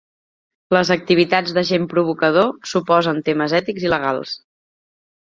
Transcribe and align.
Les 0.75 0.91
activitats 0.93 1.51
d'agent 1.57 1.83
provocador 1.91 2.49
suposen 2.71 3.19
temes 3.27 3.53
ètics 3.59 3.85
i 3.89 3.93
legals. 3.95 4.33